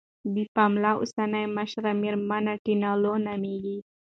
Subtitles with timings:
[0.33, 3.77] د پملا اوسنۍ مشره میرمن ټینا لو نوميږي.